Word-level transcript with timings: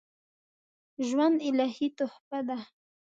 ژوند 1.07 1.37
الهي 1.49 1.87
تحفه 1.97 2.39
ده 2.47 2.57